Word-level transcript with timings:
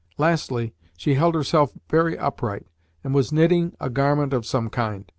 Lastly, 0.17 0.73
she 0.97 1.13
held 1.13 1.35
herself 1.35 1.73
very 1.87 2.17
upright, 2.17 2.65
and 3.03 3.13
was 3.13 3.31
knitting 3.31 3.75
a 3.79 3.87
garment 3.91 4.33
of 4.33 4.47
some 4.47 4.67
kind. 4.67 5.05